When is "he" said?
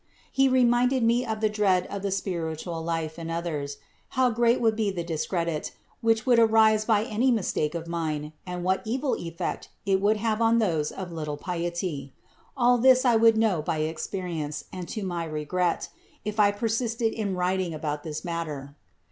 0.31-0.49